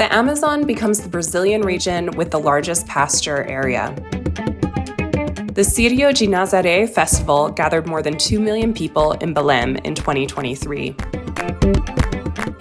The 0.00 0.10
Amazon 0.14 0.66
becomes 0.66 1.02
the 1.02 1.10
Brazilian 1.10 1.60
region 1.60 2.10
with 2.12 2.30
the 2.30 2.40
largest 2.40 2.86
pasture 2.86 3.44
area. 3.44 3.94
The 5.52 5.60
Círio 5.60 6.14
de 6.16 6.26
Nazaré 6.26 6.88
festival 6.88 7.50
gathered 7.50 7.86
more 7.86 8.00
than 8.00 8.16
2 8.16 8.40
million 8.40 8.72
people 8.72 9.12
in 9.12 9.34
Belém 9.34 9.78
in 9.84 9.94
2023. 9.94 10.96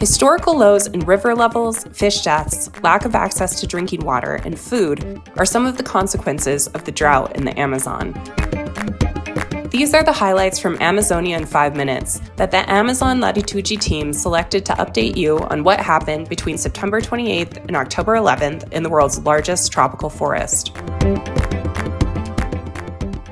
Historical 0.02 0.57
lows 0.57 0.88
in 0.88 0.99
river 0.99 1.33
levels, 1.33 1.86
fish 1.93 2.23
deaths, 2.23 2.70
lack 2.83 3.05
of 3.05 3.15
access 3.15 3.57
to 3.61 3.65
drinking 3.65 4.01
water, 4.01 4.41
and 4.43 4.59
food 4.59 5.21
are 5.37 5.45
some 5.45 5.65
of 5.65 5.77
the 5.77 5.83
consequences 5.83 6.67
of 6.67 6.83
the 6.83 6.91
drought 6.91 7.37
in 7.37 7.45
the 7.45 7.57
Amazon. 7.57 8.11
These 9.71 9.93
are 9.93 10.01
the 10.01 10.11
highlights 10.11 10.57
from 10.57 10.81
Amazonia 10.81 11.38
in 11.38 11.45
5 11.45 11.75
minutes 11.75 12.21
that 12.38 12.49
the 12.49 12.68
Amazon 12.68 13.19
Latitude 13.19 13.79
team 13.79 14.11
selected 14.13 14.65
to 14.65 14.73
update 14.73 15.15
you 15.15 15.38
on 15.38 15.63
what 15.63 15.79
happened 15.79 16.28
between 16.28 16.57
September 16.57 17.00
28th 17.00 17.57
and 17.68 17.75
October 17.75 18.15
11th 18.15 18.73
in 18.73 18.82
the 18.82 18.89
world's 18.89 19.19
largest 19.19 19.71
tropical 19.71 20.09
forest. 20.09 20.75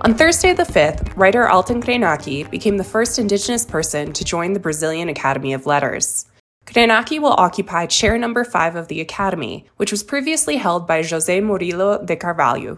On 0.02 0.14
Thursday 0.14 0.54
the 0.54 0.62
5th, 0.62 1.12
writer 1.18 1.46
Ailton 1.46 1.82
Krenak 1.82 2.52
became 2.52 2.78
the 2.78 2.84
first 2.84 3.18
indigenous 3.18 3.66
person 3.66 4.14
to 4.14 4.24
join 4.24 4.54
the 4.54 4.60
Brazilian 4.60 5.10
Academy 5.10 5.54
of 5.54 5.66
Letters. 5.66 6.28
Krenak 6.68 7.20
will 7.20 7.34
occupy 7.34 7.88
chair 7.88 8.16
number 8.16 8.44
5 8.44 8.76
of 8.76 8.90
the 8.90 9.02
Academy, 9.02 9.66
which 9.78 9.90
was 9.90 10.04
previously 10.04 10.58
held 10.58 10.86
by 10.86 11.02
José 11.02 11.42
Murilo 11.42 12.06
de 12.06 12.16
Carvalho. 12.16 12.78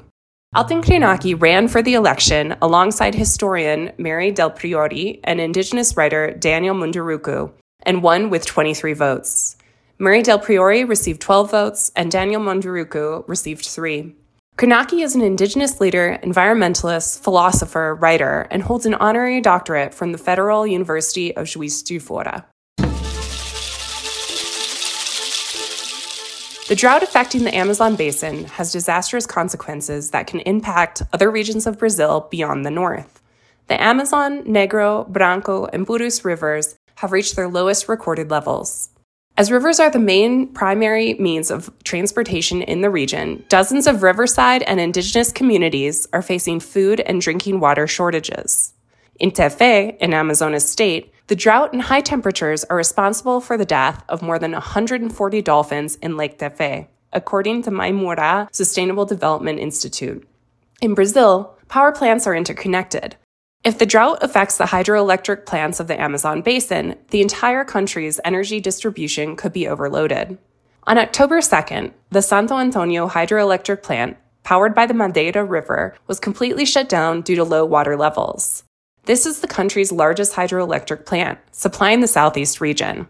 Ailton 0.56 0.84
Krenak 0.84 1.40
ran 1.40 1.68
for 1.68 1.84
the 1.84 1.94
election 1.94 2.56
alongside 2.60 3.14
historian 3.14 3.92
Mary 4.00 4.32
Del 4.32 4.50
Priore 4.50 5.20
and 5.24 5.40
indigenous 5.40 5.96
writer 5.96 6.32
Daniel 6.32 6.74
Munduruku, 6.74 7.52
and 7.84 8.02
won 8.02 8.32
with 8.32 8.48
23 8.48 8.94
votes. 8.94 9.58
Mary 10.00 10.24
Del 10.24 10.40
Priore 10.40 10.90
received 10.90 11.22
12 11.22 11.52
votes, 11.52 11.92
and 11.96 12.12
Daniel 12.12 12.42
Munduruku 12.42 13.28
received 13.28 13.64
3. 13.64 14.16
Krenak 14.58 14.92
is 14.92 15.14
an 15.14 15.22
indigenous 15.22 15.80
leader, 15.80 16.18
environmentalist, 16.24 17.20
philosopher, 17.20 17.94
writer, 17.94 18.48
and 18.50 18.64
holds 18.64 18.88
an 18.88 18.96
honorary 18.96 19.42
doctorate 19.42 19.94
from 19.94 20.14
the 20.14 20.18
Federal 20.18 20.66
University 20.66 21.36
of 21.38 21.46
Juiz 21.46 21.84
de 21.84 22.00
Fora. 22.00 22.48
The 26.70 26.76
drought 26.76 27.02
affecting 27.02 27.46
the 27.46 27.56
Amazon 27.56 27.96
basin 27.96 28.46
has 28.46 28.72
disastrous 28.72 29.26
consequences 29.26 30.12
that 30.12 30.28
can 30.28 30.42
impact 30.42 31.02
other 31.12 31.32
regions 31.32 31.66
of 31.66 31.80
Brazil 31.80 32.28
beyond 32.30 32.64
the 32.64 32.70
north. 32.70 33.24
The 33.66 33.82
Amazon, 33.82 34.44
Negro, 34.44 35.08
Branco, 35.08 35.66
and 35.66 35.88
Purus 35.88 36.24
rivers 36.24 36.76
have 36.98 37.12
reached 37.12 37.36
their 37.36 37.48
lowest 37.48 37.90
recorded 37.90 38.30
levels. 38.30 38.90
As 39.36 39.50
rivers 39.50 39.80
are 39.80 39.90
the 39.90 39.98
main 39.98 40.46
primary 40.54 41.16
means 41.16 41.50
of 41.50 41.72
transportation 41.84 42.62
in 42.62 42.82
the 42.82 42.92
region, 42.92 43.46
dozens 43.50 43.88
of 43.88 44.04
riverside 44.04 44.62
and 44.62 44.80
indigenous 44.80 45.32
communities 45.32 46.06
are 46.14 46.22
facing 46.22 46.60
food 46.60 47.00
and 47.00 47.20
drinking 47.20 47.60
water 47.60 47.88
shortages. 47.88 48.74
In 49.20 49.32
Tefé, 49.32 49.98
in 49.98 50.14
Amazonas 50.14 50.70
state, 50.70 51.16
the 51.30 51.36
drought 51.36 51.72
and 51.74 51.84
high 51.84 52.02
temperatures 52.02 52.64
are 52.66 52.76
responsible 52.76 53.40
for 53.40 53.56
the 53.56 53.64
death 53.64 54.04
of 54.10 54.24
more 54.24 54.40
than 54.40 54.52
140 54.52 55.42
dolphins 55.44 55.96
in 55.98 56.18
Lake 56.18 56.40
Tefé, 56.40 56.88
according 57.14 57.62
to 57.62 57.70
Mamirauá 57.70 58.48
Sustainable 58.52 59.06
Development 59.06 59.60
Institute. 59.60 60.28
In 60.82 60.96
Brazil, 60.96 61.56
power 61.68 61.92
plants 61.92 62.26
are 62.26 62.34
interconnected. 62.34 63.16
If 63.64 63.78
the 63.78 63.86
drought 63.86 64.24
affects 64.24 64.58
the 64.58 64.64
hydroelectric 64.64 65.46
plants 65.46 65.80
of 65.80 65.86
the 65.86 66.02
Amazon 66.02 66.42
basin, 66.42 66.96
the 67.12 67.22
entire 67.22 67.64
country's 67.64 68.20
energy 68.26 68.60
distribution 68.60 69.36
could 69.36 69.54
be 69.54 69.68
overloaded. 69.68 70.40
On 70.88 70.98
October 70.98 71.42
2nd, 71.42 71.94
the 72.10 72.24
Santo 72.24 72.58
Antonio 72.58 73.08
hydroelectric 73.08 73.84
plant, 73.84 74.18
powered 74.42 74.74
by 74.74 74.88
the 74.88 74.96
Madeira 74.96 75.46
River, 75.46 75.96
was 76.08 76.20
completely 76.20 76.66
shut 76.66 76.90
down 76.90 77.22
due 77.22 77.36
to 77.36 77.44
low 77.44 77.66
water 77.66 77.96
levels. 77.96 78.64
This 79.10 79.26
is 79.26 79.40
the 79.40 79.48
country's 79.48 79.92
largest 79.92 80.34
hydroelectric 80.34 81.08
plant, 81.08 81.40
supplying 81.50 82.00
the 82.00 82.08
southeast 82.08 82.62
region. 82.62 83.08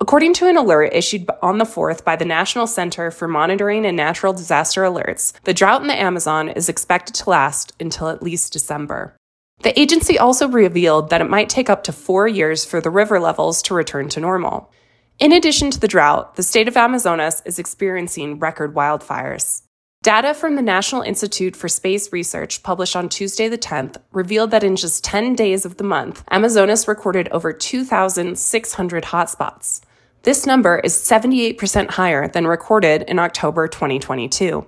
According 0.00 0.34
to 0.34 0.48
an 0.48 0.56
alert 0.56 0.92
issued 0.92 1.30
on 1.40 1.58
the 1.58 1.64
4th 1.64 2.02
by 2.02 2.16
the 2.16 2.24
National 2.24 2.66
Center 2.66 3.12
for 3.12 3.28
Monitoring 3.28 3.86
and 3.86 3.96
Natural 3.96 4.32
Disaster 4.32 4.82
Alerts, 4.82 5.34
the 5.44 5.54
drought 5.54 5.82
in 5.82 5.86
the 5.86 5.94
Amazon 5.94 6.48
is 6.48 6.68
expected 6.68 7.14
to 7.14 7.30
last 7.30 7.72
until 7.78 8.08
at 8.08 8.24
least 8.24 8.52
December. 8.52 9.14
The 9.60 9.78
agency 9.78 10.18
also 10.18 10.48
revealed 10.48 11.10
that 11.10 11.20
it 11.20 11.30
might 11.30 11.48
take 11.48 11.70
up 11.70 11.84
to 11.84 11.92
four 11.92 12.26
years 12.26 12.64
for 12.64 12.80
the 12.80 12.90
river 12.90 13.20
levels 13.20 13.62
to 13.62 13.74
return 13.74 14.08
to 14.08 14.20
normal. 14.20 14.72
In 15.20 15.30
addition 15.30 15.70
to 15.70 15.78
the 15.78 15.86
drought, 15.86 16.34
the 16.34 16.42
state 16.42 16.66
of 16.66 16.76
Amazonas 16.76 17.40
is 17.44 17.60
experiencing 17.60 18.40
record 18.40 18.74
wildfires. 18.74 19.62
Data 20.06 20.34
from 20.34 20.54
the 20.54 20.62
National 20.62 21.02
Institute 21.02 21.56
for 21.56 21.68
Space 21.68 22.12
Research, 22.12 22.62
published 22.62 22.94
on 22.94 23.08
Tuesday 23.08 23.48
the 23.48 23.58
10th, 23.58 23.96
revealed 24.12 24.52
that 24.52 24.62
in 24.62 24.76
just 24.76 25.02
10 25.02 25.34
days 25.34 25.66
of 25.66 25.78
the 25.78 25.82
month, 25.82 26.22
Amazonas 26.30 26.86
recorded 26.86 27.28
over 27.30 27.52
2,600 27.52 29.02
hotspots. 29.02 29.80
This 30.22 30.46
number 30.46 30.78
is 30.78 30.94
78% 30.94 31.90
higher 31.90 32.28
than 32.28 32.46
recorded 32.46 33.02
in 33.08 33.18
October 33.18 33.66
2022. 33.66 34.64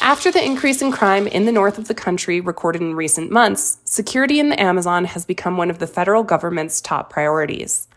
After 0.00 0.32
the 0.32 0.42
increase 0.42 0.80
in 0.80 0.90
crime 0.90 1.26
in 1.26 1.44
the 1.44 1.52
north 1.52 1.76
of 1.76 1.88
the 1.88 1.94
country 1.94 2.40
recorded 2.40 2.80
in 2.80 2.94
recent 2.94 3.30
months, 3.30 3.76
security 3.84 4.40
in 4.40 4.48
the 4.48 4.58
Amazon 4.58 5.04
has 5.04 5.26
become 5.26 5.58
one 5.58 5.68
of 5.68 5.80
the 5.80 5.86
federal 5.86 6.22
government's 6.22 6.80
top 6.80 7.10
priorities. 7.10 7.88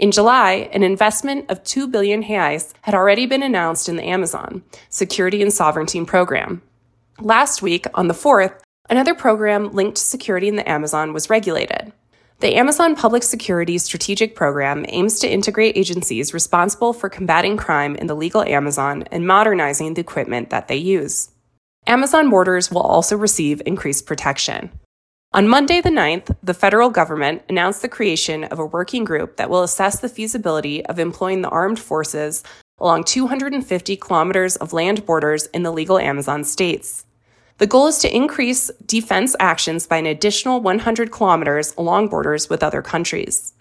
In 0.00 0.12
July, 0.12 0.70
an 0.72 0.82
investment 0.82 1.50
of 1.50 1.62
2 1.62 1.86
billion 1.86 2.24
reais 2.24 2.72
had 2.80 2.94
already 2.94 3.26
been 3.26 3.42
announced 3.42 3.86
in 3.86 3.96
the 3.96 4.08
Amazon 4.08 4.62
Security 4.88 5.42
and 5.42 5.52
Sovereignty 5.52 6.02
Program. 6.06 6.62
Last 7.20 7.60
week, 7.60 7.84
on 7.92 8.08
the 8.08 8.14
4th, 8.14 8.60
another 8.88 9.14
program 9.14 9.72
linked 9.72 9.98
to 9.98 10.02
security 10.02 10.48
in 10.48 10.56
the 10.56 10.66
Amazon 10.66 11.12
was 11.12 11.28
regulated. 11.28 11.92
The 12.38 12.54
Amazon 12.54 12.96
Public 12.96 13.22
Security 13.22 13.76
Strategic 13.76 14.34
Program 14.34 14.86
aims 14.88 15.20
to 15.20 15.30
integrate 15.30 15.76
agencies 15.76 16.32
responsible 16.32 16.94
for 16.94 17.10
combating 17.10 17.58
crime 17.58 17.94
in 17.94 18.06
the 18.06 18.16
legal 18.16 18.42
Amazon 18.42 19.04
and 19.12 19.26
modernizing 19.26 19.92
the 19.92 20.00
equipment 20.00 20.48
that 20.48 20.68
they 20.68 20.76
use. 20.76 21.28
Amazon 21.86 22.30
borders 22.30 22.70
will 22.70 22.80
also 22.80 23.18
receive 23.18 23.60
increased 23.66 24.06
protection. 24.06 24.70
On 25.32 25.46
Monday, 25.46 25.80
the 25.80 25.90
9th, 25.90 26.34
the 26.42 26.54
federal 26.54 26.90
government 26.90 27.42
announced 27.48 27.82
the 27.82 27.88
creation 27.88 28.42
of 28.42 28.58
a 28.58 28.66
working 28.66 29.04
group 29.04 29.36
that 29.36 29.48
will 29.48 29.62
assess 29.62 30.00
the 30.00 30.08
feasibility 30.08 30.84
of 30.86 30.98
employing 30.98 31.42
the 31.42 31.48
armed 31.50 31.78
forces 31.78 32.42
along 32.80 33.04
250 33.04 33.96
kilometers 33.96 34.56
of 34.56 34.72
land 34.72 35.06
borders 35.06 35.46
in 35.54 35.62
the 35.62 35.70
legal 35.70 36.00
Amazon 36.00 36.42
states. 36.42 37.04
The 37.58 37.68
goal 37.68 37.86
is 37.86 37.98
to 37.98 38.12
increase 38.12 38.72
defense 38.84 39.36
actions 39.38 39.86
by 39.86 39.98
an 39.98 40.06
additional 40.06 40.60
100 40.60 41.12
kilometers 41.12 41.76
along 41.78 42.08
borders 42.08 42.50
with 42.50 42.64
other 42.64 42.82
countries. 42.82 43.52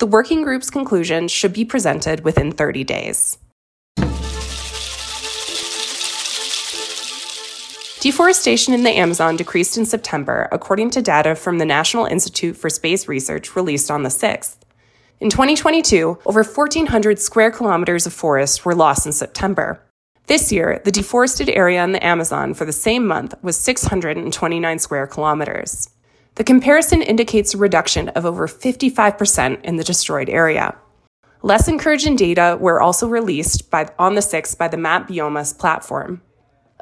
The 0.00 0.06
working 0.06 0.42
group's 0.42 0.70
conclusions 0.70 1.30
should 1.30 1.52
be 1.52 1.64
presented 1.64 2.24
within 2.24 2.50
30 2.50 2.82
days. 2.82 3.38
Deforestation 8.02 8.74
in 8.74 8.82
the 8.82 8.90
Amazon 8.90 9.36
decreased 9.36 9.78
in 9.78 9.86
September, 9.86 10.48
according 10.50 10.90
to 10.90 11.00
data 11.00 11.36
from 11.36 11.58
the 11.58 11.64
National 11.64 12.04
Institute 12.04 12.56
for 12.56 12.68
Space 12.68 13.06
Research 13.06 13.54
released 13.54 13.92
on 13.92 14.02
the 14.02 14.08
6th. 14.08 14.56
In 15.20 15.30
2022, 15.30 16.18
over 16.26 16.42
1,400 16.42 17.20
square 17.20 17.52
kilometers 17.52 18.04
of 18.04 18.12
forest 18.12 18.64
were 18.64 18.74
lost 18.74 19.06
in 19.06 19.12
September. 19.12 19.80
This 20.26 20.50
year, 20.50 20.82
the 20.84 20.90
deforested 20.90 21.48
area 21.48 21.84
in 21.84 21.92
the 21.92 22.04
Amazon 22.04 22.54
for 22.54 22.64
the 22.64 22.72
same 22.72 23.06
month 23.06 23.34
was 23.40 23.56
629 23.56 24.80
square 24.80 25.06
kilometers. 25.06 25.88
The 26.34 26.42
comparison 26.42 27.02
indicates 27.02 27.54
a 27.54 27.58
reduction 27.58 28.08
of 28.08 28.26
over 28.26 28.48
55% 28.48 29.62
in 29.62 29.76
the 29.76 29.84
destroyed 29.84 30.28
area. 30.28 30.76
Less 31.42 31.68
encouraging 31.68 32.16
data 32.16 32.58
were 32.60 32.82
also 32.82 33.06
released 33.06 33.70
by, 33.70 33.90
on 33.96 34.16
the 34.16 34.22
6th 34.22 34.58
by 34.58 34.66
the 34.66 34.76
MapBiomas 34.76 35.56
platform. 35.56 36.20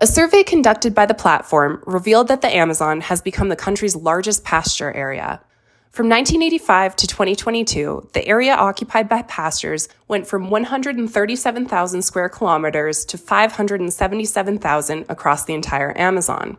A 0.03 0.07
survey 0.07 0.43
conducted 0.43 0.95
by 0.95 1.05
the 1.05 1.13
platform 1.13 1.83
revealed 1.85 2.29
that 2.29 2.41
the 2.41 2.49
Amazon 2.49 3.03
has 3.03 3.21
become 3.21 3.51
the 3.51 3.55
country's 3.57 3.95
largest 3.95 4.45
pasture 4.45 4.91
area. 4.93 5.43
From 5.91 6.09
1985 6.09 6.97
to 6.97 7.07
2022, 7.07 8.09
the 8.15 8.27
area 8.27 8.55
occupied 8.55 9.11
by 9.11 9.21
pastures 9.21 9.91
went 10.09 10.27
from 10.27 10.49
137,000 10.49 12.01
square 12.01 12.31
kilometers 12.31 13.05
to 13.05 13.19
577,000 13.19 15.05
across 15.11 15.45
the 15.45 15.53
entire 15.53 15.93
Amazon. 15.99 16.57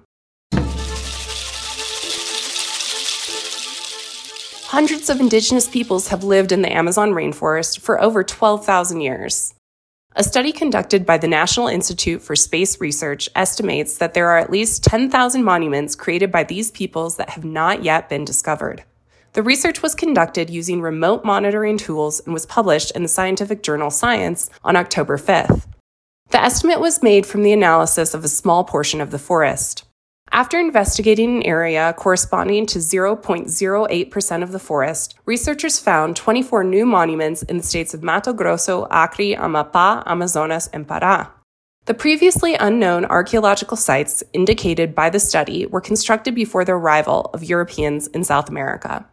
Hundreds 4.66 5.10
of 5.10 5.20
indigenous 5.20 5.68
peoples 5.68 6.10
have 6.10 6.24
lived 6.24 6.52
in 6.52 6.62
the 6.62 6.72
Amazon 6.72 7.14
rainforest 7.14 7.80
for 7.80 8.00
over 8.00 8.24
12,000 8.24 9.02
years. 9.02 9.56
A 10.14 10.26
study 10.26 10.52
conducted 10.52 11.06
by 11.06 11.18
the 11.18 11.28
National 11.28 11.68
Institute 11.68 12.22
for 12.22 12.36
Space 12.36 12.82
Research 12.82 13.30
estimates 13.34 13.98
that 13.98 14.14
there 14.14 14.28
are 14.28 14.40
at 14.40 14.50
least 14.50 14.84
10,000 14.84 15.42
monuments 15.42 15.96
created 15.96 16.34
by 16.34 16.44
these 16.44 16.70
peoples 16.70 17.16
that 17.16 17.30
have 17.30 17.46
not 17.46 17.82
yet 17.86 18.10
been 18.10 18.26
discovered. 18.26 18.84
The 19.32 19.42
research 19.42 19.82
was 19.82 19.96
conducted 19.96 20.50
using 20.50 20.82
remote 20.82 21.24
monitoring 21.24 21.78
tools 21.78 22.20
and 22.20 22.34
was 22.34 22.46
published 22.46 22.92
in 22.92 23.04
the 23.04 23.08
scientific 23.08 23.64
journal 23.64 23.90
Science 23.90 24.50
on 24.66 24.76
October 24.76 25.18
5th. 25.18 25.66
The 26.32 26.44
estimate 26.44 26.82
was 26.82 27.02
made 27.02 27.26
from 27.26 27.44
the 27.44 27.54
analysis 27.54 28.14
of 28.14 28.26
a 28.26 28.28
small 28.28 28.66
portion 28.66 29.00
of 29.00 29.12
the 29.12 29.20
forest. 29.20 29.86
After 30.34 30.58
investigating 30.58 31.38
an 31.38 31.44
area 31.44 31.94
corresponding 31.98 32.66
to 32.68 32.80
0.08% 32.80 34.44
of 34.44 34.54
the 34.54 34.60
forest, 34.60 35.16
researchers 35.26 35.78
found 35.78 36.16
24 36.16 36.64
new 36.64 36.86
monuments 36.86 37.44
in 37.44 37.58
the 37.58 37.64
states 37.64 37.94
of 37.94 38.02
Mato 38.02 38.32
Grosso, 38.32 38.86
Acre, 38.86 39.36
Amapá, 39.36 40.08
Amazonas, 40.08 40.68
and 40.68 40.88
Pará. 40.88 41.32
The 41.84 41.94
previously 41.94 42.54
unknown 42.54 43.04
archaeological 43.06 43.76
sites 43.76 44.24
indicated 44.32 44.96
by 44.96 45.10
the 45.10 45.20
study 45.20 45.66
were 45.66 45.82
constructed 45.82 46.34
before 46.34 46.64
the 46.64 46.74
arrival 46.74 47.30
of 47.34 47.44
Europeans 47.44 48.08
in 48.08 48.24
South 48.24 48.48
America. 48.48 49.06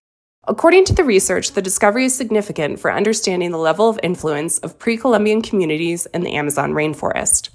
According 0.47 0.85
to 0.85 0.95
the 0.95 1.03
research, 1.03 1.51
the 1.51 1.63
discovery 1.63 2.05
is 2.05 2.15
significant 2.15 2.79
for 2.79 2.93
understanding 2.93 3.51
the 3.51 3.59
level 3.59 3.89
of 3.89 3.99
influence 4.05 4.59
of 4.59 4.79
pre 4.79 4.97
Columbian 4.97 5.43
communities 5.43 6.07
in 6.15 6.23
the 6.23 6.35
Amazon 6.35 6.75
rainforest. 6.75 7.49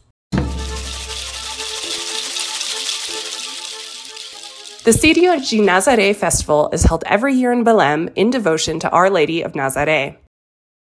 The 4.83 4.91
de 4.91 5.59
Nazaré 5.59 6.13
Festival 6.13 6.69
is 6.73 6.83
held 6.83 7.05
every 7.05 7.33
year 7.33 7.53
in 7.53 7.63
Belém 7.63 8.11
in 8.17 8.29
devotion 8.29 8.81
to 8.81 8.89
Our 8.89 9.09
Lady 9.09 9.41
of 9.41 9.53
Nazaré. 9.53 10.17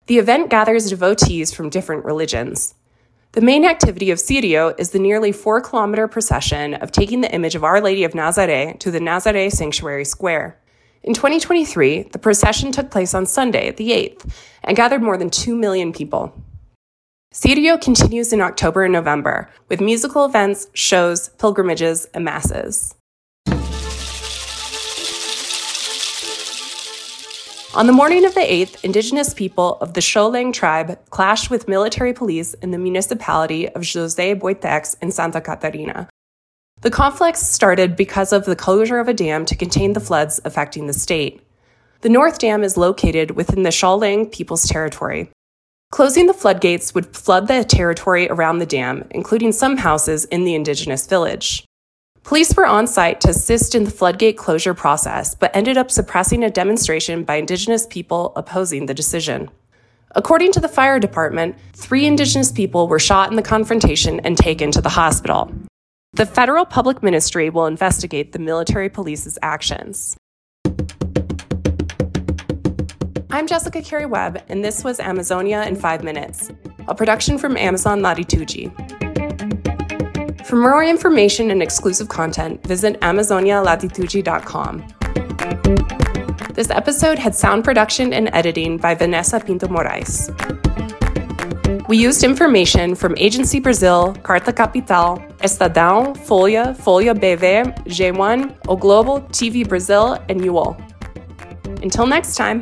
The 0.07 0.17
event 0.17 0.49
gathers 0.49 0.89
devotees 0.89 1.53
from 1.53 1.69
different 1.69 2.03
religions. 2.03 2.75
The 3.31 3.39
main 3.39 3.63
activity 3.63 4.11
of 4.11 4.17
Círio 4.17 4.77
is 4.77 4.89
the 4.89 4.99
nearly 4.99 5.31
four 5.31 5.61
kilometer 5.61 6.09
procession 6.09 6.73
of 6.73 6.91
taking 6.91 7.21
the 7.21 7.33
image 7.33 7.55
of 7.55 7.63
Our 7.63 7.79
Lady 7.79 8.03
of 8.03 8.11
Nazaré 8.11 8.77
to 8.79 8.91
the 8.91 8.99
Nazaré 8.99 9.49
Sanctuary 9.49 10.03
Square. 10.03 10.59
In 11.03 11.13
2023, 11.13 12.09
the 12.11 12.19
procession 12.19 12.73
took 12.73 12.91
place 12.91 13.13
on 13.13 13.25
Sunday, 13.25 13.71
the 13.71 13.91
8th, 13.91 14.29
and 14.65 14.75
gathered 14.75 15.01
more 15.01 15.17
than 15.17 15.29
2 15.29 15.55
million 15.55 15.93
people. 15.93 16.33
Círio 17.33 17.81
continues 17.81 18.33
in 18.33 18.41
October 18.41 18.83
and 18.83 18.91
November 18.91 19.49
with 19.69 19.79
musical 19.79 20.25
events, 20.25 20.67
shows, 20.73 21.29
pilgrimages, 21.39 22.03
and 22.13 22.25
masses. 22.25 22.95
On 27.75 27.87
the 27.87 27.93
morning 27.93 28.23
of 28.23 28.35
the 28.35 28.41
8th, 28.41 28.83
indigenous 28.83 29.33
people 29.33 29.79
of 29.81 29.95
the 29.95 29.99
Xokleng 29.99 30.53
tribe 30.53 30.99
clashed 31.09 31.49
with 31.49 31.67
military 31.67 32.13
police 32.13 32.53
in 32.55 32.69
the 32.69 32.77
municipality 32.77 33.67
of 33.69 33.81
José 33.81 34.39
Boiteux 34.39 34.95
in 35.01 35.11
Santa 35.11 35.41
Catarina. 35.41 36.07
The 36.81 36.91
conflict 36.91 37.37
started 37.37 37.95
because 37.95 38.31
of 38.31 38.45
the 38.45 38.55
closure 38.55 38.99
of 38.99 39.07
a 39.07 39.13
dam 39.13 39.43
to 39.45 39.55
contain 39.55 39.93
the 39.93 39.99
floods 39.99 40.39
affecting 40.45 40.85
the 40.85 40.93
state. 40.93 41.41
The 42.01 42.09
North 42.09 42.37
Dam 42.37 42.63
is 42.63 42.77
located 42.77 43.31
within 43.31 43.63
the 43.63 43.71
Xokleng 43.71 44.31
People's 44.31 44.67
Territory. 44.67 45.31
Closing 45.91 46.27
the 46.27 46.33
floodgates 46.35 46.93
would 46.93 47.17
flood 47.17 47.47
the 47.47 47.63
territory 47.63 48.29
around 48.29 48.59
the 48.59 48.67
dam, 48.67 49.07
including 49.09 49.51
some 49.51 49.77
houses 49.77 50.25
in 50.25 50.43
the 50.43 50.53
indigenous 50.53 51.07
village. 51.07 51.65
Police 52.23 52.55
were 52.55 52.65
on 52.65 52.87
site 52.87 53.19
to 53.21 53.29
assist 53.31 53.75
in 53.75 53.83
the 53.83 53.91
floodgate 53.91 54.37
closure 54.37 54.73
process, 54.73 55.35
but 55.35 55.53
ended 55.53 55.77
up 55.77 55.91
suppressing 55.91 56.41
a 56.41 56.49
demonstration 56.49 57.25
by 57.25 57.35
Indigenous 57.35 57.85
people 57.85 58.31
opposing 58.37 58.85
the 58.85 58.93
decision. 58.93 59.49
According 60.11 60.53
to 60.53 60.61
the 60.61 60.69
fire 60.69 60.99
department, 60.99 61.57
three 61.73 62.05
Indigenous 62.05 62.49
people 62.49 62.87
were 62.87 62.97
shot 62.97 63.29
in 63.29 63.35
the 63.35 63.41
confrontation 63.41 64.21
and 64.21 64.37
taken 64.37 64.71
to 64.71 64.81
the 64.81 64.87
hospital. 64.87 65.51
The 66.13 66.25
federal 66.25 66.65
public 66.65 67.03
ministry 67.03 67.49
will 67.49 67.65
investigate 67.65 68.31
the 68.31 68.39
military 68.39 68.89
police's 68.89 69.37
actions. 69.41 70.15
I'm 73.31 73.47
Jessica 73.47 73.81
Carey 73.81 74.05
Webb, 74.05 74.41
and 74.47 74.63
this 74.63 74.85
was 74.85 75.01
Amazonia 75.01 75.63
in 75.63 75.75
5 75.75 76.03
Minutes, 76.05 76.51
a 76.87 76.95
production 76.95 77.37
from 77.37 77.57
Amazon 77.57 78.01
Latitude. 78.01 78.71
For 80.53 80.59
more 80.59 80.83
information 80.83 81.49
and 81.49 81.63
exclusive 81.63 82.09
content, 82.09 82.61
visit 82.67 83.01
AmazoniaLatitude.com. 83.01 84.85
This 86.53 86.69
episode 86.69 87.17
had 87.17 87.33
sound 87.33 87.63
production 87.63 88.13
and 88.13 88.29
editing 88.33 88.77
by 88.77 88.93
Vanessa 88.93 89.39
Pinto 89.39 89.65
Moraes. 89.65 90.29
We 91.89 91.97
used 91.97 92.23
information 92.23 92.93
from 92.93 93.15
Agency 93.17 93.59
Brazil, 93.59 94.13
Carta 94.21 94.53
Capital, 94.53 95.17
Estadão, 95.39 96.15
Folha, 96.15 96.77
Folha 96.77 97.15
BV, 97.15 97.75
G1, 97.87 98.55
O 98.67 98.75
Globo, 98.75 99.21
TV 99.31 99.67
Brazil, 99.67 100.19
and 100.29 100.41
UOL. 100.41 100.77
Until 101.81 102.05
next 102.05 102.35
time. 102.35 102.61